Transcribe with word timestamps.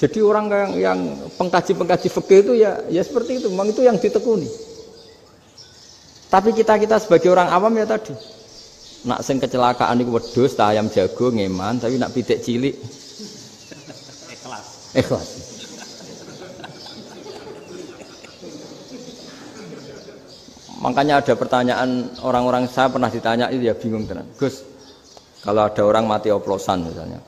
Jadi 0.00 0.24
orang 0.24 0.48
yang, 0.48 0.72
yang 0.80 0.98
pengkaji-pengkaji 1.36 2.08
fikih 2.08 2.40
itu 2.40 2.52
ya 2.56 2.80
ya 2.88 3.04
seperti 3.04 3.44
itu, 3.44 3.52
memang 3.52 3.68
itu 3.68 3.84
yang 3.84 4.00
ditekuni. 4.00 4.48
Tapi 6.32 6.56
kita-kita 6.56 6.96
sebagai 6.96 7.28
orang 7.28 7.52
awam 7.52 7.76
ya 7.76 7.84
tadi. 7.84 8.16
Nak 9.04 9.20
sing 9.20 9.36
kecelakaan 9.36 10.00
itu 10.00 10.08
wedhus, 10.08 10.56
ayam 10.56 10.88
jago 10.88 11.28
ngeman, 11.28 11.84
tapi 11.84 12.00
nak 12.00 12.16
pitik 12.16 12.40
cilik 12.40 12.80
ikhlas. 14.32 14.66
Ikhlas. 14.96 15.28
Makanya 20.80 21.20
ada 21.20 21.36
pertanyaan 21.36 22.08
orang-orang 22.24 22.64
saya 22.72 22.88
pernah 22.88 23.12
ditanya 23.12 23.52
itu 23.52 23.68
ya 23.68 23.76
bingung 23.76 24.08
tenan. 24.08 24.24
Gus, 24.40 24.64
kalau 25.44 25.68
ada 25.68 25.84
orang 25.84 26.08
mati 26.08 26.32
oplosan 26.32 26.88
misalnya, 26.88 27.20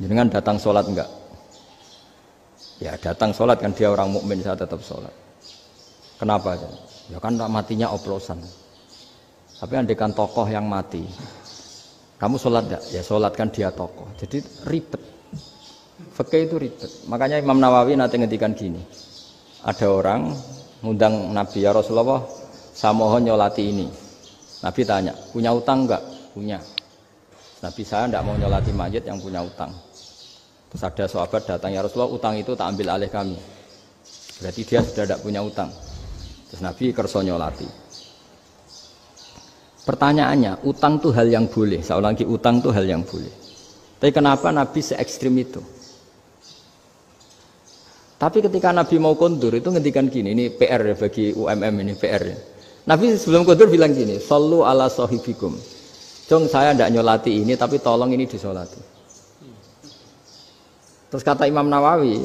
jangan 0.00 0.32
datang 0.32 0.56
sholat 0.56 0.88
enggak? 0.88 1.19
Ya 2.80 2.96
datang 2.96 3.36
sholat 3.36 3.60
kan 3.60 3.76
dia 3.76 3.92
orang 3.92 4.08
mukmin 4.08 4.40
saya 4.40 4.56
tetap 4.56 4.80
sholat. 4.80 5.12
Kenapa? 6.16 6.56
Ya 7.12 7.20
kan 7.20 7.36
matinya 7.36 7.92
oplosan. 7.92 8.40
Tapi 9.60 9.76
andekan 9.76 10.16
tokoh 10.16 10.48
yang 10.48 10.64
mati, 10.64 11.04
kamu 12.16 12.40
sholat 12.40 12.64
enggak? 12.64 12.82
Ya 12.88 13.04
sholat 13.04 13.36
kan 13.36 13.52
dia 13.52 13.68
tokoh. 13.68 14.08
Jadi 14.16 14.40
ribet. 14.64 15.00
Fakih 16.16 16.48
itu 16.48 16.56
ribet. 16.56 16.88
Makanya 17.12 17.36
Imam 17.36 17.60
Nawawi 17.60 18.00
nanti 18.00 18.16
ngedikan 18.16 18.56
gini. 18.56 18.80
Ada 19.60 19.92
orang 19.92 20.32
ngundang 20.80 21.36
Nabi 21.36 21.60
ya 21.60 21.76
Rasulullah, 21.76 22.24
saya 22.72 22.96
nyolati 22.96 23.68
ini. 23.68 23.84
Nabi 24.64 24.80
tanya, 24.88 25.12
punya 25.32 25.52
utang 25.52 25.84
enggak? 25.84 26.00
Punya. 26.32 26.56
Nabi 27.60 27.82
saya 27.84 28.08
enggak 28.08 28.24
mau 28.24 28.36
nyolati 28.40 28.72
mayit 28.72 29.04
yang 29.04 29.20
punya 29.20 29.44
utang. 29.44 29.68
Terus 30.70 30.82
ada 30.86 31.04
sahabat 31.10 31.42
datang 31.50 31.74
ya 31.74 31.82
Rasulullah 31.82 32.14
utang 32.14 32.38
itu 32.38 32.54
tak 32.54 32.70
ambil 32.70 32.94
alih 32.94 33.10
kami. 33.10 33.34
Berarti 34.38 34.62
dia 34.62 34.80
sudah 34.86 35.04
tidak 35.04 35.20
punya 35.20 35.42
utang. 35.42 35.68
Terus 36.50 36.62
Nabi 36.62 36.94
kerso 36.94 37.20
nyolati. 37.26 37.90
Pertanyaannya, 39.80 40.62
utang 40.70 41.02
itu 41.02 41.10
hal 41.10 41.26
yang 41.26 41.50
boleh. 41.50 41.82
Saya 41.82 41.98
ulangi, 41.98 42.22
utang 42.22 42.62
itu 42.62 42.70
hal 42.70 42.86
yang 42.86 43.02
boleh. 43.02 43.32
Tapi 43.98 44.12
kenapa 44.14 44.54
Nabi 44.54 44.80
se 44.80 44.94
ekstrim 44.94 45.34
itu? 45.34 45.58
Tapi 48.20 48.38
ketika 48.44 48.70
Nabi 48.70 49.00
mau 49.00 49.16
kondur 49.16 49.56
itu 49.56 49.72
ngendikan 49.72 50.06
gini, 50.12 50.36
ini 50.36 50.44
PR 50.52 50.84
ya 50.84 50.94
bagi 50.94 51.32
UMM 51.32 51.74
ini 51.80 51.92
PR 51.96 52.22
ya. 52.22 52.38
Nabi 52.86 53.16
sebelum 53.16 53.48
kondur 53.48 53.72
bilang 53.72 53.96
gini, 53.96 54.20
Sallu 54.20 54.62
ala 54.62 54.92
sahibikum. 54.92 55.56
Jong 56.28 56.44
saya 56.46 56.76
tidak 56.76 56.92
nyolati 56.94 57.42
ini, 57.42 57.56
tapi 57.56 57.80
tolong 57.80 58.12
ini 58.12 58.28
disolati. 58.28 58.89
Terus 61.10 61.26
kata 61.26 61.42
Imam 61.50 61.66
Nawawi, 61.66 62.22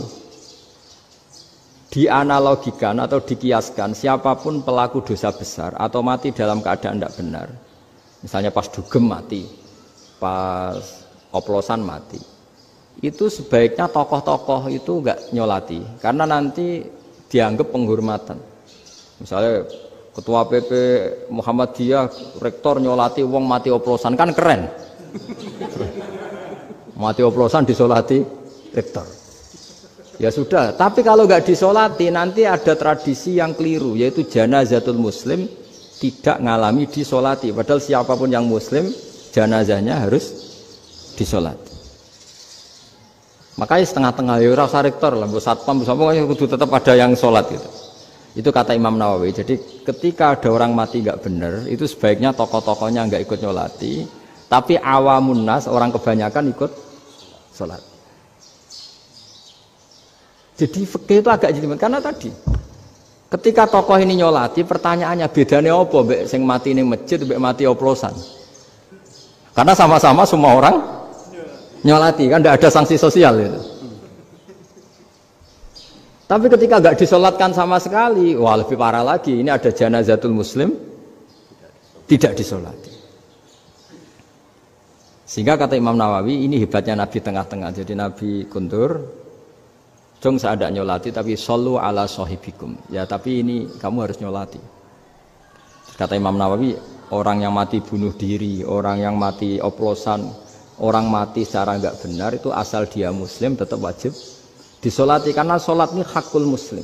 dianalogikan 1.90 3.02
atau 3.02 3.18
dikiaskan 3.18 3.98
siapa 3.98 4.38
pun 4.38 4.62
pelaku 4.62 5.02
dosa 5.02 5.34
besar 5.34 5.74
atau 5.74 6.06
mati 6.06 6.30
dalam 6.30 6.62
keadaan 6.62 7.02
tidak 7.02 7.16
benar. 7.18 7.48
Misalnya 8.22 8.54
pas 8.54 8.70
dugem 8.70 9.10
mati, 9.10 9.42
pas 10.22 10.78
oplosan 11.34 11.82
mati. 11.82 12.22
Itu 13.02 13.32
sebaiknya 13.32 13.90
tokoh-tokoh 13.90 14.70
itu 14.70 15.02
enggak 15.02 15.20
nyolati 15.34 15.82
karena 15.98 16.30
nanti 16.30 16.86
dianggap 17.32 17.74
penghormatan. 17.74 18.38
Misalnya 19.18 19.66
ketua 20.14 20.46
PP 20.46 20.72
Muhammadiyah 21.34 22.38
rektor 22.38 22.78
nyolati 22.78 23.26
uang 23.26 23.50
mati 23.50 23.74
oplosan 23.74 24.14
kan 24.14 24.30
keren. 24.30 24.70
mati 27.04 27.22
oplosan 27.26 27.68
disolati 27.68 28.45
rektor. 28.76 29.08
Ya 30.16 30.32
sudah, 30.32 30.72
tapi 30.76 31.04
kalau 31.04 31.28
nggak 31.28 31.44
disolati 31.44 32.08
nanti 32.08 32.48
ada 32.48 32.72
tradisi 32.80 33.36
yang 33.36 33.52
keliru 33.52 34.00
yaitu 34.00 34.24
janazatul 34.24 34.96
muslim 34.96 35.44
tidak 36.00 36.40
ngalami 36.40 36.88
disolati. 36.88 37.52
Padahal 37.52 37.84
siapa 37.84 38.16
pun 38.16 38.32
yang 38.32 38.48
muslim 38.48 38.88
janazahnya 39.36 40.08
harus 40.08 40.32
disolati. 41.20 41.76
Makanya 43.56 43.86
setengah-tengah 43.88 44.36
ya 44.44 44.52
rasa 44.52 44.84
rektor 44.84 45.16
lah, 45.16 45.28
bu 45.32 45.40
satpam, 45.40 45.80
bu 45.80 45.88
pokoknya 45.88 46.28
kudu 46.28 46.46
tetap 46.48 46.68
ada 46.76 46.94
yang 46.96 47.16
sholat 47.16 47.48
gitu. 47.48 47.70
Itu 48.36 48.52
kata 48.52 48.76
Imam 48.76 49.00
Nawawi. 49.00 49.32
Jadi 49.32 49.84
ketika 49.88 50.36
ada 50.36 50.52
orang 50.52 50.76
mati 50.76 51.00
nggak 51.00 51.24
benar, 51.24 51.64
itu 51.72 51.88
sebaiknya 51.88 52.36
tokoh-tokohnya 52.36 53.08
nggak 53.08 53.24
ikut 53.24 53.40
nyolati, 53.40 54.04
tapi 54.52 54.76
awamun 54.76 55.48
nas 55.48 55.72
orang 55.72 55.96
kebanyakan 55.96 56.52
ikut 56.52 56.72
sholat. 57.56 57.95
Jadi 60.56 60.88
fikih 60.88 61.20
itu 61.20 61.30
agak 61.30 61.52
jelimet 61.52 61.76
karena 61.76 62.00
tadi 62.00 62.32
ketika 63.28 63.68
tokoh 63.68 64.00
ini 64.00 64.16
nyolati 64.16 64.64
pertanyaannya 64.64 65.28
bedanya 65.28 65.76
apa 65.76 65.98
mbek 66.00 66.22
sing 66.32 66.48
mati 66.48 66.72
ini 66.72 66.82
masjid 66.88 67.20
mbek 67.20 67.40
mati 67.40 67.68
oplosan. 67.68 68.16
Karena 69.52 69.76
sama-sama 69.76 70.24
semua 70.24 70.52
orang 70.56 70.76
nyolati 71.84 72.32
kan 72.32 72.40
tidak 72.40 72.56
ada 72.60 72.70
sanksi 72.72 72.96
sosial 72.96 73.36
itu. 73.40 73.62
Tapi 76.26 76.50
ketika 76.50 76.82
nggak 76.82 76.98
disolatkan 76.98 77.54
sama 77.54 77.78
sekali, 77.78 78.34
wah 78.34 78.58
lebih 78.58 78.74
parah 78.74 79.06
lagi. 79.06 79.46
Ini 79.46 79.50
ada 79.54 79.70
janazatul 79.70 80.34
muslim 80.34 80.74
tidak 82.10 82.34
disolati. 82.34 82.94
Sehingga 85.26 85.54
kata 85.54 85.78
Imam 85.78 85.94
Nawawi 85.94 86.50
ini 86.50 86.58
hebatnya 86.58 86.98
Nabi 86.98 87.22
tengah-tengah. 87.22 87.70
Jadi 87.78 87.94
Nabi 87.94 88.30
kundur, 88.50 89.06
Jong 90.24 90.40
saya 90.40 90.58
ada 90.58 90.68
nyolati 90.72 91.12
tapi 91.12 91.36
solu 91.36 91.78
ala 91.78 92.08
sohibikum. 92.08 92.78
Ya 92.90 93.04
tapi 93.06 93.44
ini 93.44 93.68
kamu 93.78 93.98
harus 94.10 94.18
nyolati. 94.18 94.60
Kata 95.96 96.16
Imam 96.18 96.36
Nawawi, 96.36 96.76
orang 97.16 97.46
yang 97.46 97.56
mati 97.56 97.80
bunuh 97.80 98.12
diri, 98.16 98.66
orang 98.66 99.00
yang 99.00 99.16
mati 99.16 99.62
oplosan, 99.64 100.28
orang 100.84 101.08
mati 101.08 101.48
secara 101.48 101.80
nggak 101.80 101.96
benar 102.04 102.36
itu 102.36 102.52
asal 102.52 102.84
dia 102.90 103.16
muslim 103.16 103.56
tetap 103.56 103.80
wajib 103.80 104.12
disolati 104.84 105.32
karena 105.32 105.56
sholat 105.58 105.96
ini 105.96 106.04
hakul 106.04 106.46
muslim. 106.46 106.84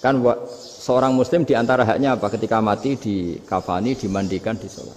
Kan 0.00 0.22
seorang 0.86 1.10
muslim 1.10 1.42
di 1.42 1.58
antara 1.58 1.82
haknya 1.82 2.14
apa? 2.14 2.30
Ketika 2.30 2.62
mati 2.62 2.94
di 2.94 3.40
kafani, 3.42 3.98
dimandikan, 3.98 4.54
disolat. 4.54 4.94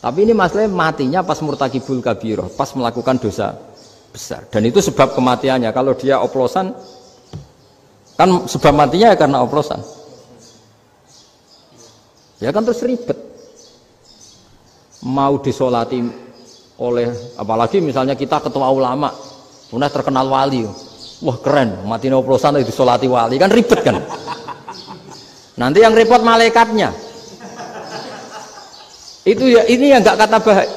Tapi 0.00 0.24
ini 0.24 0.32
masalahnya 0.32 0.72
matinya 0.72 1.20
pas 1.20 1.36
murtakibul 1.44 2.00
kabiroh, 2.00 2.48
pas 2.56 2.72
melakukan 2.72 3.20
dosa 3.20 3.69
besar. 4.10 4.46
Dan 4.50 4.66
itu 4.66 4.82
sebab 4.82 5.14
kematiannya. 5.14 5.70
Kalau 5.70 5.94
dia 5.94 6.18
oplosan, 6.18 6.74
kan 8.18 8.28
sebab 8.44 8.72
matinya 8.74 9.14
ya 9.14 9.16
karena 9.16 9.38
oplosan. 9.40 9.80
Ya 12.42 12.50
kan 12.50 12.66
terus 12.66 12.82
ribet. 12.82 13.16
Mau 15.00 15.40
disolati 15.40 16.04
oleh, 16.76 17.08
apalagi 17.40 17.80
misalnya 17.80 18.12
kita 18.12 18.44
ketua 18.44 18.68
ulama, 18.68 19.08
punya 19.72 19.88
terkenal 19.88 20.28
wali. 20.28 20.68
Wah 21.20 21.36
keren, 21.40 21.84
mati 21.84 22.12
oplosan 22.12 22.60
disolati 22.60 23.08
wali. 23.08 23.40
Kan 23.40 23.48
ribet 23.48 23.80
kan. 23.80 23.96
Nanti 25.60 25.84
yang 25.84 25.92
repot 25.92 26.24
malaikatnya. 26.24 26.92
Itu 29.28 29.44
ya 29.44 29.68
ini 29.68 29.92
yang 29.92 30.00
nggak 30.00 30.16
kata 30.16 30.36
bahaya. 30.40 30.68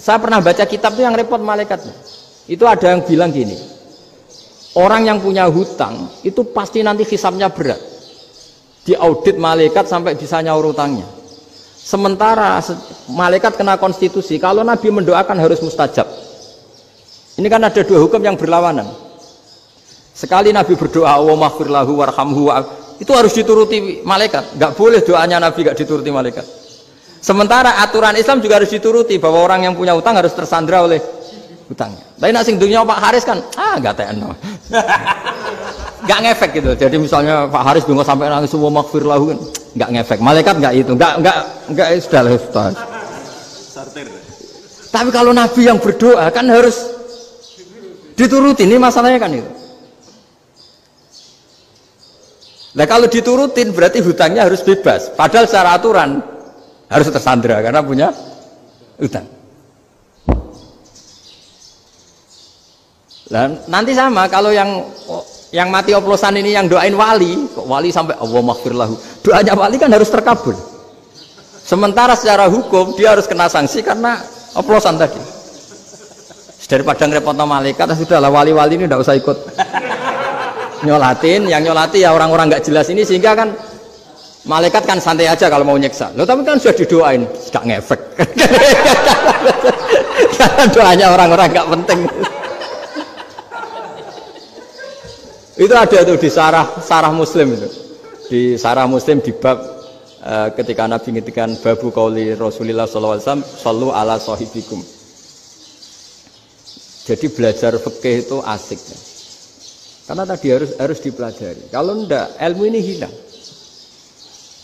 Saya 0.00 0.16
pernah 0.16 0.40
baca 0.40 0.64
kitab 0.64 0.96
itu 0.96 1.04
yang 1.04 1.12
repot 1.12 1.36
malaikatnya. 1.36 2.09
Itu 2.50 2.66
ada 2.66 2.90
yang 2.90 3.06
bilang 3.06 3.30
gini, 3.30 3.54
orang 4.74 5.06
yang 5.06 5.22
punya 5.22 5.46
hutang 5.46 6.10
itu 6.26 6.42
pasti 6.50 6.82
nanti 6.82 7.06
hisapnya 7.06 7.46
berat. 7.46 7.78
Di 8.82 8.98
audit 8.98 9.38
malaikat 9.38 9.86
sampai 9.86 10.18
bisa 10.18 10.42
nyaur 10.42 10.66
hutangnya. 10.66 11.06
Sementara 11.78 12.58
malaikat 13.06 13.54
kena 13.54 13.78
konstitusi, 13.78 14.34
kalau 14.42 14.66
Nabi 14.66 14.90
mendoakan 14.90 15.38
harus 15.38 15.62
mustajab. 15.62 16.10
Ini 17.38 17.46
kan 17.46 17.62
ada 17.62 17.86
dua 17.86 18.02
hukum 18.02 18.18
yang 18.18 18.34
berlawanan. 18.34 18.90
Sekali 20.10 20.50
Nabi 20.50 20.74
berdoa, 20.74 21.22
maghfirlahu 21.22 22.02
warhamhu 22.02 22.50
itu 22.98 23.12
harus 23.14 23.32
dituruti 23.32 24.02
malaikat. 24.02 24.58
Gak 24.58 24.74
boleh 24.74 25.00
doanya 25.06 25.38
Nabi 25.38 25.64
gak 25.64 25.78
dituruti 25.78 26.10
malaikat. 26.10 26.44
Sementara 27.20 27.78
aturan 27.78 28.18
Islam 28.18 28.42
juga 28.42 28.58
harus 28.58 28.72
dituruti 28.74 29.16
bahwa 29.22 29.38
orang 29.44 29.70
yang 29.70 29.74
punya 29.78 29.94
hutang 29.94 30.18
harus 30.18 30.34
tersandra 30.34 30.82
oleh 30.82 31.19
hutangnya. 31.70 32.02
Tapi 32.18 32.30
nak 32.34 32.42
sing 32.42 32.58
dunia 32.58 32.82
Pak 32.82 32.98
Haris 32.98 33.22
kan 33.22 33.38
ah 33.54 33.78
gak 33.78 33.94
tekno. 33.94 34.34
gak 36.10 36.18
ngefek 36.26 36.50
gitu. 36.58 36.70
Jadi 36.74 36.96
misalnya 36.98 37.46
Pak 37.46 37.62
Haris 37.62 37.86
dungo 37.86 38.02
sampai 38.02 38.26
nangis 38.26 38.50
semua 38.50 38.74
makfir 38.74 39.06
lahu 39.06 39.30
kan 39.30 39.38
gak 39.78 39.90
ngefek. 39.94 40.18
Malaikat 40.18 40.54
gak 40.58 40.74
itu, 40.74 40.92
gak 40.98 41.22
gak 41.22 41.38
gak 41.78 41.88
sudah 42.02 42.22
lah. 42.26 42.34
Tapi 44.90 45.10
kalau 45.14 45.30
Nabi 45.30 45.62
yang 45.62 45.78
berdoa 45.78 46.26
kan 46.34 46.50
harus 46.50 46.90
dituruti. 48.18 48.66
Ini 48.66 48.82
masalahnya 48.82 49.22
kan 49.22 49.30
itu. 49.30 49.50
Nah 52.74 52.86
kalau 52.86 53.06
diturutin 53.06 53.70
berarti 53.70 54.02
hutangnya 54.02 54.50
harus 54.50 54.66
bebas. 54.66 55.14
Padahal 55.14 55.46
secara 55.46 55.78
aturan 55.78 56.18
harus 56.90 57.06
tersandra 57.06 57.62
karena 57.62 57.80
punya 57.86 58.10
hutang. 58.98 59.39
Dan 63.30 63.62
nanti 63.70 63.94
sama 63.94 64.26
kalau 64.26 64.50
yang 64.50 64.82
yang 65.54 65.70
mati 65.70 65.94
oplosan 65.94 66.34
ini 66.42 66.50
yang 66.50 66.66
doain 66.66 66.94
wali, 66.98 67.46
kok 67.54 67.62
wali 67.62 67.94
sampai 67.94 68.18
Allah 68.18 68.42
maghfir 68.42 68.74
lahu. 68.74 68.98
Doanya 69.22 69.54
wali 69.54 69.78
kan 69.78 69.90
harus 69.90 70.10
terkabul. 70.10 70.58
Sementara 71.62 72.18
secara 72.18 72.50
hukum 72.50 72.98
dia 72.98 73.14
harus 73.14 73.30
kena 73.30 73.46
sanksi 73.46 73.86
karena 73.86 74.18
oplosan 74.58 74.98
tadi. 74.98 75.22
Daripada 76.70 77.02
ngerepot 77.02 77.34
malaikat, 77.34 77.98
sudahlah 77.98 78.30
wali-wali 78.30 78.78
ini 78.78 78.86
tidak 78.86 79.02
usah 79.02 79.18
ikut 79.18 79.38
nyolatin, 80.86 81.50
yang 81.50 81.66
nyolati 81.66 82.06
ya 82.06 82.14
orang-orang 82.14 82.46
nggak 82.46 82.62
jelas 82.62 82.86
ini 82.94 83.02
sehingga 83.02 83.34
kan 83.34 83.50
malaikat 84.46 84.86
kan 84.86 85.02
santai 85.02 85.26
aja 85.26 85.50
kalau 85.50 85.66
mau 85.66 85.74
nyeksa. 85.74 86.14
Lo 86.14 86.22
tapi 86.22 86.46
kan 86.46 86.62
sudah 86.62 86.74
didoain, 86.78 87.26
gak 87.50 87.64
ngefek. 87.66 88.00
Karena 90.38 90.64
doanya 90.70 91.06
orang-orang 91.10 91.46
nggak 91.50 91.68
penting. 91.74 92.00
Itu 95.60 95.76
ada 95.76 96.08
tuh 96.08 96.16
di 96.16 96.32
sarah 96.32 96.80
sarah 96.80 97.12
muslim 97.12 97.52
itu. 97.52 97.68
Di 98.32 98.40
sarah 98.56 98.88
muslim 98.88 99.20
di 99.20 99.28
bab 99.36 99.60
uh, 100.24 100.48
ketika 100.56 100.88
nabi 100.88 101.12
ngetikan 101.12 101.52
babu 101.60 101.92
kauli 101.92 102.32
rasulillah 102.32 102.88
saw 102.88 103.36
selalu 103.44 103.92
ala 103.92 104.16
sahibikum. 104.16 104.80
Jadi 107.04 107.26
belajar 107.28 107.76
fikih 107.76 108.24
itu 108.24 108.40
asik. 108.40 108.80
Karena 110.08 110.24
tadi 110.24 110.48
harus 110.48 110.72
harus 110.80 110.98
dipelajari. 111.04 111.68
Kalau 111.68 112.08
ndak 112.08 112.40
ilmu 112.40 112.64
ini 112.64 112.80
hilang. 112.80 113.12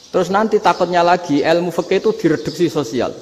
Terus 0.08 0.32
nanti 0.32 0.56
takutnya 0.64 1.04
lagi 1.04 1.44
ilmu 1.44 1.76
fikih 1.76 2.00
itu 2.00 2.10
direduksi 2.16 2.72
sosial. 2.72 3.12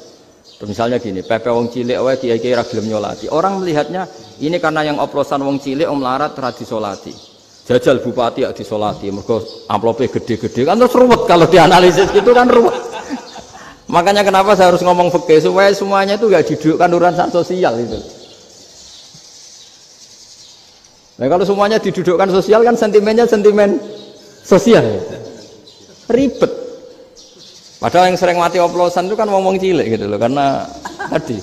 Terus 0.55 0.71
misalnya 0.71 1.03
gini, 1.03 1.27
pepe 1.27 1.51
wong 1.51 1.75
cilik 1.75 1.99
wae 1.99 2.23
kiai 2.23 2.39
kiai 2.39 2.55
ragilem 2.55 2.87
nyolati. 2.87 3.27
Orang 3.35 3.59
melihatnya 3.59 4.07
ini 4.39 4.63
karena 4.63 4.87
yang 4.87 5.03
oplosan 5.03 5.43
wong 5.43 5.59
cilik 5.59 5.91
om 5.91 5.99
larat 5.99 6.39
tradisi 6.39 6.63
solati 6.63 7.34
jajal 7.65 7.97
bupati 8.05 8.45
ya 8.45 8.53
disolati 8.53 9.09
mergo 9.09 9.41
amplopnya 9.73 10.13
gede-gede. 10.13 10.69
Kan 10.69 10.77
terus 10.77 10.93
ruwet 10.93 11.25
kalau 11.25 11.49
dianalisis 11.49 12.13
gitu 12.13 12.31
kan 12.37 12.49
ruwet. 12.49 12.77
Makanya 13.95 14.21
kenapa 14.25 14.53
saya 14.53 14.73
harus 14.73 14.85
ngomong 14.85 15.09
fikih 15.09 15.49
supaya 15.49 15.73
semuanya 15.73 16.21
itu 16.21 16.29
gak 16.29 16.45
didudukkan 16.45 16.89
urusan 16.93 17.29
sosial 17.33 17.75
itu. 17.81 17.99
Nah 21.15 21.27
kalau 21.31 21.45
semuanya 21.47 21.79
didudukkan 21.81 22.29
sosial 22.29 22.61
kan 22.61 22.77
sentimennya 22.77 23.25
sentimen 23.25 23.81
sosial. 24.45 24.85
Ribet. 26.13 26.53
Padahal 27.81 28.13
yang 28.13 28.19
sering 28.21 28.37
mati 28.41 28.61
oplosan 28.61 29.09
itu 29.09 29.17
kan 29.17 29.29
ngomong 29.29 29.57
cilik 29.57 29.89
gitu 29.89 30.05
loh 30.05 30.21
karena 30.21 30.69
tadi. 31.13 31.41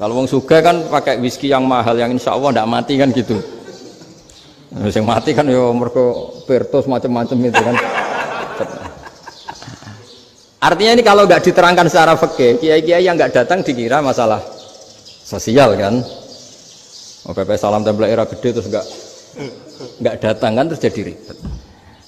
Kalau 0.00 0.16
wong 0.16 0.28
suga 0.28 0.64
kan 0.64 0.88
pakai 0.88 1.20
whisky 1.20 1.52
yang 1.52 1.68
mahal 1.68 1.92
yang 1.92 2.08
insya 2.08 2.32
Allah 2.32 2.56
tidak 2.56 2.68
mati 2.72 2.96
kan 2.96 3.12
gitu 3.12 3.59
yang 4.70 5.06
mati 5.06 5.34
kan 5.34 5.42
ya 5.50 5.74
mereka 5.74 6.30
pertos 6.46 6.86
macam-macam 6.86 7.36
itu 7.42 7.58
kan. 7.58 7.76
Artinya 10.60 10.92
ini 10.94 11.02
kalau 11.02 11.24
nggak 11.24 11.42
diterangkan 11.42 11.88
secara 11.88 12.14
fikih, 12.14 12.60
kiai-kiai 12.60 13.02
yang 13.02 13.16
nggak 13.16 13.32
datang 13.32 13.64
dikira 13.64 13.98
masalah 14.04 14.38
sosial 15.24 15.74
kan. 15.74 15.98
Oh, 17.26 17.34
PP 17.34 17.56
salam 17.58 17.82
tempel 17.82 18.06
era 18.08 18.24
gede 18.28 18.48
terus 18.54 18.68
nggak 18.70 18.86
nggak 20.04 20.16
datang 20.22 20.52
kan 20.54 20.64
terus 20.70 20.80
jadi 20.84 21.00
ribet. 21.10 21.38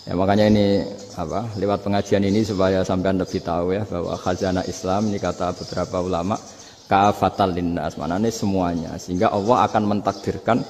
Ya 0.03 0.19
makanya 0.19 0.51
ini 0.51 0.83
apa 1.15 1.47
lewat 1.57 1.87
pengajian 1.87 2.23
ini 2.27 2.43
supaya 2.43 2.83
sampean 2.83 3.19
lebih 3.19 3.43
tahu 3.43 3.77
ya 3.77 3.83
bahwa 3.87 4.19
khazanah 4.19 4.67
Islam 4.67 5.11
ini 5.11 5.19
kata 5.23 5.55
beberapa 5.55 6.03
ulama 6.03 6.37
kafatal 6.91 7.55
linnas 7.55 7.95
semuanya 8.35 8.99
sehingga 8.99 9.31
Allah 9.33 9.65
akan 9.69 9.83
mentakdirkan 9.97 10.61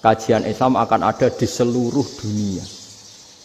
kajian 0.00 0.48
Islam 0.48 0.80
akan 0.80 1.00
ada 1.04 1.28
di 1.28 1.46
seluruh 1.46 2.04
dunia. 2.20 2.64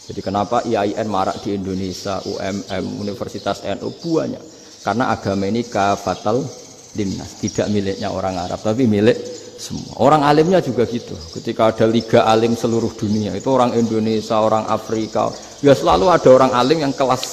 Jadi 0.05 0.21
kenapa 0.21 0.61
IAIN 0.63 1.09
marak 1.09 1.41
di 1.41 1.57
Indonesia, 1.57 2.21
UMM, 2.23 3.01
Universitas 3.01 3.65
NU 3.65 3.89
banyak? 3.89 4.43
Karena 4.85 5.09
agama 5.09 5.49
ini 5.49 5.65
kafatal 5.65 6.45
dinas, 6.93 7.41
tidak 7.41 7.67
miliknya 7.73 8.13
orang 8.13 8.37
Arab, 8.37 8.61
tapi 8.61 8.85
milik 8.85 9.17
semua. 9.57 9.97
Orang 9.97 10.21
alimnya 10.21 10.61
juga 10.61 10.85
gitu. 10.85 11.17
Ketika 11.33 11.73
ada 11.73 11.89
liga 11.89 12.29
alim 12.29 12.53
seluruh 12.53 12.93
dunia, 12.93 13.33
itu 13.33 13.49
orang 13.49 13.73
Indonesia, 13.73 14.37
orang 14.37 14.69
Afrika, 14.69 15.33
ya 15.65 15.73
selalu 15.73 16.05
ada 16.13 16.29
orang 16.29 16.51
alim 16.53 16.85
yang 16.85 16.93
kelas 16.93 17.23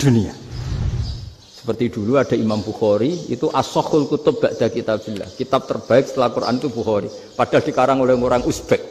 dunia. 0.00 0.32
Seperti 1.62 1.94
dulu 1.94 2.18
ada 2.18 2.34
Imam 2.34 2.58
Bukhari, 2.58 3.30
itu 3.30 3.46
asohul 3.46 4.10
kutub 4.10 4.42
ba'da 4.42 4.66
kitabillah. 4.66 5.30
Kitab 5.38 5.70
terbaik 5.70 6.10
setelah 6.10 6.34
Quran 6.34 6.58
itu 6.58 6.66
Bukhari. 6.74 7.06
Padahal 7.38 7.62
dikarang 7.62 8.02
oleh 8.02 8.18
orang 8.18 8.42
Uzbek. 8.42 8.82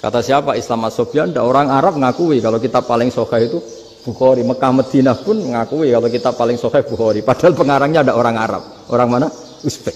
Kata 0.00 0.24
siapa? 0.24 0.56
Islam 0.56 0.88
ada 0.88 1.44
orang 1.44 1.68
Arab 1.68 2.00
ngakui 2.00 2.40
kalau 2.40 2.56
kitab 2.56 2.88
paling 2.88 3.12
sohah 3.12 3.36
itu 3.44 3.60
Bukhari. 4.08 4.40
Mekah 4.40 4.72
Madinah 4.72 5.20
pun 5.20 5.36
ngakui 5.36 5.92
kalau 5.92 6.08
kitab 6.08 6.32
paling 6.32 6.56
sohah 6.56 6.80
Bukhari. 6.80 7.20
Padahal 7.20 7.52
pengarangnya 7.52 8.00
ada 8.00 8.16
orang 8.16 8.40
Arab. 8.40 8.64
Orang 8.88 9.12
mana? 9.12 9.28
Uzbek. 9.68 9.92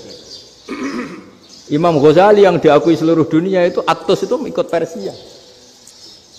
Imam 1.81 1.96
Ghazali 1.96 2.44
yang 2.44 2.61
diakui 2.61 2.93
seluruh 2.93 3.25
dunia 3.25 3.64
itu 3.64 3.81
Atos 3.88 4.20
itu 4.29 4.37
ikut 4.37 4.69
Persia. 4.69 5.17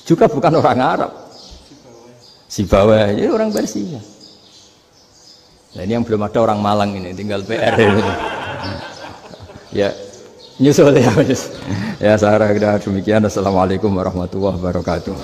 Juga 0.06 0.30
bukan 0.30 0.54
orang 0.54 0.80
Arab. 0.86 1.12
Si 2.46 2.62
bawah, 2.62 3.10
ini 3.10 3.26
orang 3.26 3.50
Persia. 3.50 4.21
Nah 5.72 5.82
ini 5.88 5.96
yang 5.96 6.04
belum 6.04 6.28
ada 6.28 6.40
orang 6.44 6.60
Malang 6.60 6.92
ini, 7.00 7.16
tinggal 7.16 7.48
PR 7.48 7.80
ini. 7.80 8.04
ya, 9.72 9.90
nyusul 10.60 10.92
ya. 11.00 11.12
Ya, 12.02 12.18
saya 12.20 12.44
kira 12.52 12.76
demikian. 12.82 13.24
Assalamualaikum 13.24 13.88
warahmatullahi 13.94 14.60
wabarakatuh. 14.60 15.16